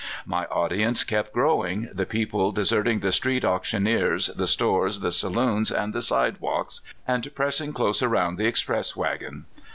My 0.25 0.45
audience 0.45 1.03
kept 1.03 1.31
growing, 1.31 1.87
the 1.93 2.07
people 2.07 2.51
deserting 2.51 3.01
the 3.01 3.11
street 3.11 3.45
auctioneers, 3.45 4.31
the 4.35 4.47
stores, 4.47 5.01
the 5.01 5.11
saloons, 5.11 5.71
and 5.71 5.93
the 5.93 6.01
sidewalks, 6.01 6.81
and 7.07 7.35
press 7.35 7.61
ing 7.61 7.71
close 7.71 8.01
around 8.01 8.37
the 8.39 8.47
express 8.47 8.95
wagon. 8.95 9.45